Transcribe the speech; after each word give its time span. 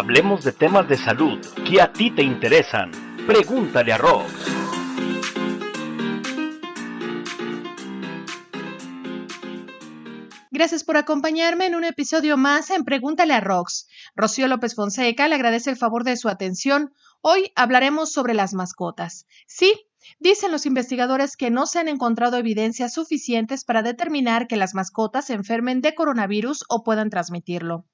Hablemos 0.00 0.44
de 0.44 0.52
temas 0.52 0.88
de 0.88 0.96
salud 0.96 1.44
que 1.68 1.82
a 1.82 1.92
ti 1.92 2.12
te 2.12 2.22
interesan. 2.22 2.92
Pregúntale 3.26 3.92
a 3.92 3.98
Rox. 3.98 4.32
Gracias 10.52 10.84
por 10.84 10.98
acompañarme 10.98 11.66
en 11.66 11.74
un 11.74 11.82
episodio 11.82 12.36
más 12.36 12.70
en 12.70 12.84
Pregúntale 12.84 13.34
a 13.34 13.40
Rox. 13.40 13.88
Rocío 14.14 14.46
López 14.46 14.76
Fonseca 14.76 15.26
le 15.26 15.34
agradece 15.34 15.70
el 15.70 15.76
favor 15.76 16.04
de 16.04 16.16
su 16.16 16.28
atención. 16.28 16.92
Hoy 17.20 17.50
hablaremos 17.56 18.12
sobre 18.12 18.34
las 18.34 18.54
mascotas. 18.54 19.26
Sí, 19.48 19.74
Dicen 20.20 20.50
los 20.50 20.64
investigadores 20.64 21.36
que 21.36 21.50
no 21.50 21.66
se 21.66 21.80
han 21.80 21.88
encontrado 21.88 22.38
evidencias 22.38 22.94
suficientes 22.94 23.64
para 23.64 23.82
determinar 23.82 24.46
que 24.46 24.56
las 24.56 24.74
mascotas 24.74 25.26
se 25.26 25.34
enfermen 25.34 25.80
de 25.80 25.94
coronavirus 25.94 26.64
o 26.68 26.82
puedan 26.82 27.10
transmitirlo. 27.10 27.84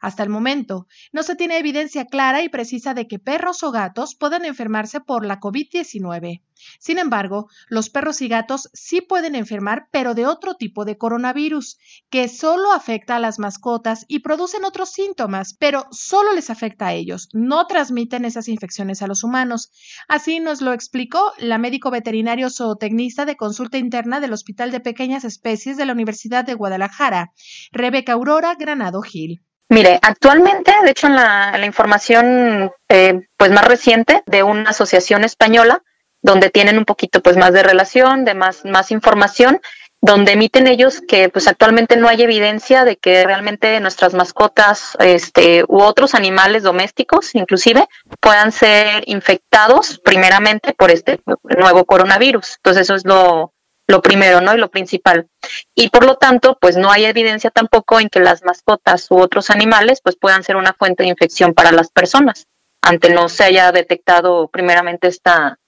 Hasta 0.00 0.22
el 0.22 0.28
momento, 0.28 0.86
no 1.12 1.22
se 1.22 1.36
tiene 1.36 1.58
evidencia 1.58 2.06
clara 2.06 2.42
y 2.42 2.48
precisa 2.48 2.94
de 2.94 3.06
que 3.06 3.18
perros 3.18 3.62
o 3.62 3.72
gatos 3.72 4.14
puedan 4.14 4.44
enfermarse 4.44 5.00
por 5.00 5.24
la 5.24 5.40
COVID-19. 5.40 6.42
Sin 6.78 6.98
embargo, 6.98 7.48
los 7.68 7.90
perros 7.90 8.22
y 8.22 8.28
gatos 8.28 8.70
sí 8.72 9.00
pueden 9.00 9.34
enfermar, 9.34 9.88
pero 9.90 10.14
de 10.14 10.26
otro 10.26 10.54
tipo 10.54 10.84
de 10.84 10.96
coronavirus, 10.96 11.78
que 12.10 12.28
solo 12.28 12.72
afecta 12.72 13.16
a 13.16 13.20
las 13.20 13.38
mascotas 13.38 14.04
y 14.08 14.20
producen 14.20 14.64
otros 14.64 14.90
síntomas, 14.90 15.54
pero 15.54 15.86
solo 15.90 16.32
les 16.32 16.50
afecta 16.50 16.88
a 16.88 16.94
ellos, 16.94 17.28
no 17.32 17.66
transmiten 17.66 18.24
esas 18.24 18.48
infecciones 18.48 19.02
a 19.02 19.06
los 19.06 19.22
humanos. 19.22 19.70
Así 20.08 20.40
nos 20.40 20.60
lo 20.60 20.72
explicó 20.72 21.32
la 21.38 21.58
médico 21.58 21.90
veterinario 21.90 22.50
zootecnista 22.50 23.24
de 23.24 23.36
consulta 23.36 23.78
interna 23.78 24.20
del 24.20 24.32
Hospital 24.32 24.70
de 24.70 24.80
Pequeñas 24.80 25.24
Especies 25.24 25.76
de 25.76 25.86
la 25.86 25.92
Universidad 25.92 26.44
de 26.44 26.54
Guadalajara, 26.54 27.32
Rebeca 27.70 28.12
Aurora 28.12 28.54
Granado 28.54 29.02
Gil. 29.02 29.45
Mire, 29.68 29.98
actualmente, 30.00 30.72
de 30.84 30.90
hecho, 30.90 31.08
en 31.08 31.16
la, 31.16 31.60
información 31.64 32.70
eh, 32.88 33.20
pues 33.36 33.50
más 33.50 33.64
reciente 33.64 34.22
de 34.26 34.42
una 34.42 34.70
asociación 34.70 35.24
española, 35.24 35.82
donde 36.22 36.50
tienen 36.50 36.78
un 36.78 36.84
poquito 36.84 37.20
pues 37.20 37.36
más 37.36 37.52
de 37.52 37.62
relación, 37.62 38.24
de 38.24 38.34
más, 38.34 38.64
más 38.64 38.90
información, 38.90 39.60
donde 40.00 40.32
emiten 40.32 40.68
ellos 40.68 41.00
que 41.00 41.28
pues 41.30 41.48
actualmente 41.48 41.96
no 41.96 42.06
hay 42.06 42.22
evidencia 42.22 42.84
de 42.84 42.96
que 42.96 43.24
realmente 43.24 43.80
nuestras 43.80 44.14
mascotas 44.14 44.96
este, 45.00 45.64
u 45.66 45.80
otros 45.80 46.14
animales 46.14 46.62
domésticos 46.62 47.34
inclusive 47.34 47.88
puedan 48.20 48.52
ser 48.52 49.02
infectados 49.06 49.98
primeramente 50.04 50.74
por 50.74 50.92
este 50.92 51.20
nuevo 51.42 51.84
coronavirus. 51.84 52.56
Entonces 52.58 52.82
eso 52.82 52.94
es 52.94 53.04
lo, 53.04 53.52
lo 53.86 54.02
primero, 54.02 54.40
¿no? 54.40 54.54
Y 54.54 54.58
lo 54.58 54.70
principal. 54.70 55.28
Y 55.74 55.88
por 55.90 56.04
lo 56.04 56.16
tanto, 56.16 56.58
pues 56.60 56.76
no 56.76 56.90
hay 56.90 57.04
evidencia 57.04 57.50
tampoco 57.50 58.00
en 58.00 58.08
que 58.08 58.20
las 58.20 58.42
mascotas 58.42 59.10
u 59.10 59.18
otros 59.18 59.50
animales 59.50 60.00
pues 60.02 60.16
puedan 60.16 60.42
ser 60.42 60.56
una 60.56 60.72
fuente 60.72 61.02
de 61.02 61.10
infección 61.10 61.54
para 61.54 61.72
las 61.72 61.90
personas, 61.90 62.46
ante 62.82 63.10
no 63.10 63.28
se 63.28 63.44
haya 63.44 63.72
detectado 63.72 64.48
primeramente 64.48 65.08
esta, 65.08 65.58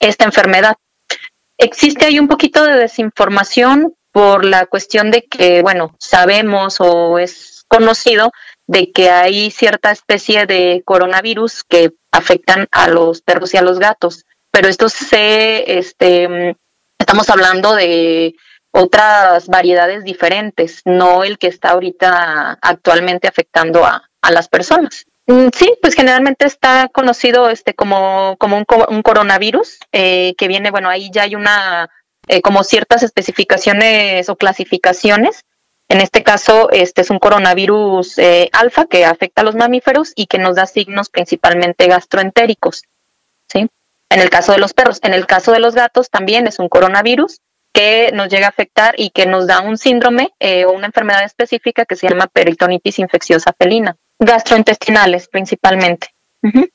esta 0.00 0.24
enfermedad. 0.24 0.76
Existe 1.58 2.06
ahí 2.06 2.18
un 2.18 2.28
poquito 2.28 2.64
de 2.64 2.74
desinformación 2.74 3.94
por 4.12 4.44
la 4.44 4.66
cuestión 4.66 5.10
de 5.10 5.22
que, 5.22 5.62
bueno, 5.62 5.94
sabemos 5.98 6.76
o 6.80 7.18
es 7.18 7.64
conocido 7.68 8.32
de 8.66 8.92
que 8.92 9.10
hay 9.10 9.50
cierta 9.50 9.90
especie 9.90 10.46
de 10.46 10.82
coronavirus 10.84 11.64
que 11.64 11.92
afectan 12.12 12.66
a 12.70 12.88
los 12.88 13.22
perros 13.22 13.54
y 13.54 13.56
a 13.56 13.62
los 13.62 13.78
gatos, 13.78 14.24
pero 14.50 14.68
esto 14.68 14.88
se 14.88 15.78
este, 15.78 16.56
Estamos 16.98 17.30
hablando 17.30 17.74
de 17.74 18.34
otras 18.70 19.46
variedades 19.46 20.04
diferentes, 20.04 20.82
no 20.84 21.24
el 21.24 21.38
que 21.38 21.46
está 21.46 21.70
ahorita 21.70 22.58
actualmente 22.60 23.28
afectando 23.28 23.84
a, 23.84 24.04
las 24.30 24.48
personas. 24.48 25.06
Mm, 25.26 25.48
sí, 25.56 25.72
pues 25.80 25.94
generalmente 25.94 26.44
está 26.44 26.90
conocido 26.92 27.48
este 27.48 27.72
como, 27.72 28.36
como 28.38 28.58
un, 28.58 29.02
coronavirus, 29.02 29.78
eh, 29.92 30.34
que 30.36 30.48
viene, 30.48 30.70
bueno, 30.70 30.90
ahí 30.90 31.10
ya 31.10 31.22
hay 31.22 31.34
una, 31.34 31.88
eh, 32.26 32.42
como 32.42 32.62
ciertas 32.62 33.02
especificaciones 33.02 34.28
o 34.28 34.36
clasificaciones. 34.36 35.44
En 35.88 36.02
este 36.02 36.22
caso, 36.22 36.68
este 36.70 37.00
es 37.00 37.08
un 37.08 37.18
coronavirus 37.18 38.18
eh, 38.18 38.50
alfa 38.52 38.84
que 38.84 39.06
afecta 39.06 39.40
a 39.40 39.44
los 39.44 39.54
mamíferos 39.54 40.12
y 40.14 40.26
que 40.26 40.36
nos 40.36 40.56
da 40.56 40.66
signos 40.66 41.08
principalmente 41.08 41.86
gastroentéricos. 41.86 42.82
¿sí? 43.50 43.70
En 44.10 44.20
el 44.20 44.30
caso 44.30 44.52
de 44.52 44.58
los 44.58 44.74
perros. 44.74 44.98
En 45.02 45.14
el 45.14 45.26
caso 45.26 45.52
de 45.52 45.60
los 45.60 45.74
gatos 45.74 46.10
también 46.10 46.46
es 46.46 46.58
un 46.58 46.68
coronavirus 46.68 47.40
que 47.72 48.10
nos 48.12 48.28
llega 48.28 48.46
a 48.46 48.50
afectar 48.50 48.94
y 48.96 49.10
que 49.10 49.26
nos 49.26 49.46
da 49.46 49.60
un 49.60 49.76
síndrome 49.76 50.30
eh, 50.40 50.64
o 50.64 50.72
una 50.72 50.86
enfermedad 50.86 51.24
específica 51.24 51.84
que 51.84 51.96
se 51.96 52.08
llama 52.08 52.26
peritonitis 52.26 52.98
infecciosa 52.98 53.52
felina, 53.58 53.96
gastrointestinales 54.18 55.28
principalmente. 55.28 56.08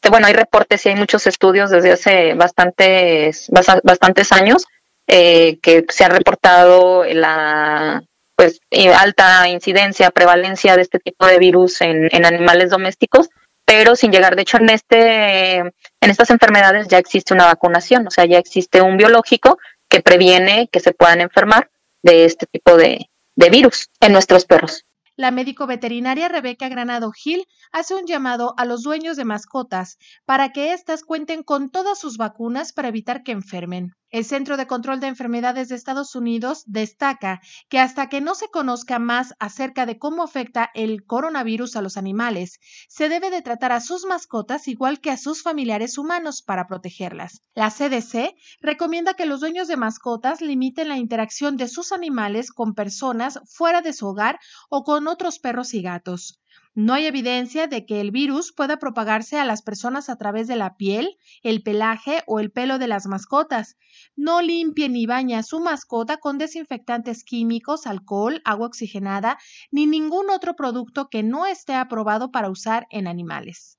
Bueno, 0.10 0.28
hay 0.28 0.34
reportes 0.34 0.86
y 0.86 0.90
hay 0.90 0.96
muchos 0.96 1.26
estudios 1.26 1.70
desde 1.70 1.94
hace 1.94 2.34
bastantes, 2.34 3.50
bastantes 3.50 4.32
años 4.34 4.66
eh, 5.08 5.58
que 5.62 5.86
se 5.90 6.04
ha 6.04 6.10
reportado 6.10 7.06
la 7.06 8.04
pues 8.36 8.60
eh, 8.72 8.94
alta 8.94 9.48
incidencia, 9.48 10.10
prevalencia 10.12 10.76
de 10.76 10.82
este 10.82 11.00
tipo 11.00 11.26
de 11.26 11.38
virus 11.38 11.82
en, 11.82 12.10
en 12.12 12.26
animales 12.26 12.72
domésticos 12.72 13.30
pero 13.66 13.96
sin 13.96 14.12
llegar, 14.12 14.36
de 14.36 14.42
hecho, 14.42 14.58
en 14.58 14.70
este, 14.70 15.58
en 15.58 15.74
estas 16.02 16.30
enfermedades 16.30 16.88
ya 16.88 16.98
existe 16.98 17.34
una 17.34 17.46
vacunación, 17.46 18.08
o 18.08 18.12
sea, 18.12 18.26
ya 18.26 18.38
existe 18.38 18.82
un 18.82 18.98
biológico 18.98 19.58
que 19.90 20.02
previene 20.02 20.70
que 20.72 20.80
se 20.80 20.94
puedan 20.94 21.22
enfermar 21.22 21.70
de 22.02 22.26
este 22.26 22.46
tipo 22.48 22.78
de, 22.78 23.10
de 23.36 23.50
virus 23.50 23.90
en 24.00 24.14
nuestros 24.14 24.46
perros. 24.46 24.86
La 25.16 25.30
médico 25.30 25.68
veterinaria 25.68 26.28
Rebeca 26.28 26.70
Granado 26.70 27.12
Gil 27.12 27.46
hace 27.72 27.94
un 27.94 28.08
llamado 28.08 28.56
a 28.58 28.66
los 28.66 28.82
dueños 28.82 29.16
de 29.16 29.26
mascotas 29.26 29.98
para 30.26 30.52
que 30.52 30.74
éstas 30.74 31.04
cuenten 31.04 31.44
con 31.44 31.70
todas 31.70 32.00
sus 32.00 32.18
vacunas 32.18 32.74
para 32.74 32.88
evitar 32.88 33.22
que 33.22 33.32
enfermen. 33.32 33.94
El 34.14 34.26
Centro 34.26 34.58
de 34.58 34.68
Control 34.68 35.00
de 35.00 35.08
Enfermedades 35.08 35.70
de 35.70 35.76
Estados 35.76 36.14
Unidos 36.14 36.66
destaca 36.68 37.42
que 37.68 37.80
hasta 37.80 38.10
que 38.10 38.22
no 38.22 38.36
se 38.36 38.48
conozca 38.52 39.00
más 39.00 39.34
acerca 39.40 39.88
de 39.88 39.98
cómo 39.98 40.22
afecta 40.22 40.70
el 40.76 41.04
coronavirus 41.04 41.76
a 41.78 41.82
los 41.82 41.98
animales, 41.98 42.60
se 42.88 43.10
debe 43.10 43.32
de 43.32 43.42
tratar 43.42 43.72
a 43.72 43.82
sus 43.82 44.06
mascotas 44.06 44.68
igual 44.68 45.02
que 45.02 45.10
a 45.10 45.18
sus 45.18 45.42
familiares 45.42 45.98
humanos 45.98 46.44
para 46.44 46.68
protegerlas. 46.68 47.42
La 47.56 47.72
CDC 47.72 48.36
recomienda 48.62 49.16
que 49.16 49.26
los 49.26 49.40
dueños 49.40 49.68
de 49.68 49.78
mascotas 49.78 50.42
limiten 50.42 50.90
la 50.90 51.00
interacción 51.00 51.58
de 51.58 51.68
sus 51.68 51.92
animales 51.92 52.52
con 52.52 52.76
personas 52.76 53.40
fuera 53.48 53.82
de 53.82 53.94
su 53.94 54.06
hogar 54.06 54.40
o 54.70 54.84
con 54.84 55.08
otros 55.08 55.40
perros 55.40 55.74
y 55.74 55.82
gatos. 55.82 56.40
No 56.76 56.96
hay 56.96 57.06
evidencia 57.06 57.68
de 57.68 57.86
que 57.86 58.02
el 58.02 58.10
virus 58.10 58.52
pueda 58.52 58.78
propagarse 58.78 59.38
a 59.38 59.46
las 59.46 59.62
personas 59.62 60.10
a 60.10 60.16
través 60.16 60.48
de 60.48 60.56
la 60.56 60.76
piel, 60.76 61.18
el 61.44 61.62
pelaje 61.62 62.24
o 62.26 62.40
el 62.40 62.52
pelo 62.52 62.80
de 62.80 62.88
las 62.88 63.06
mascotas. 63.06 63.78
No 64.16 64.42
limpie 64.42 64.90
ni 64.90 65.06
bañe 65.06 65.36
a 65.36 65.44
su 65.44 65.60
mascota 65.60 66.18
con 66.18 66.40
desinfectantes 66.40 67.24
químicos, 67.24 67.86
alcohol, 67.86 68.42
agua 68.44 68.66
oxigenada 68.66 69.38
ni 69.70 69.86
ningún 69.86 70.32
otro 70.32 70.56
producto 70.56 71.10
que 71.10 71.22
no 71.22 71.46
esté 71.46 71.76
aprobado 71.76 72.32
para 72.32 72.50
usar 72.50 72.88
en 72.90 73.08
animales. 73.08 73.78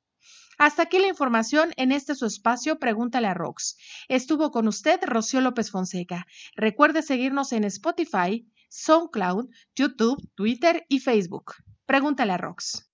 Hasta 0.56 0.82
aquí 0.82 1.00
la 1.00 1.08
información 1.08 1.72
en 1.76 1.90
este 1.90 2.14
su 2.14 2.26
espacio 2.26 2.78
Pregúntale 2.78 3.26
a 3.26 3.34
Rox. 3.34 3.76
Estuvo 4.06 4.52
con 4.52 4.68
usted 4.68 5.00
Rocío 5.02 5.40
López 5.40 5.72
Fonseca. 5.72 6.28
Recuerde 6.54 7.02
seguirnos 7.02 7.50
en 7.50 7.64
Spotify, 7.64 8.48
SoundCloud, 8.68 9.48
YouTube, 9.74 10.22
Twitter 10.36 10.86
y 10.88 11.00
Facebook. 11.00 11.54
Pregúntale 11.86 12.32
a 12.32 12.38
Rox. 12.38 12.88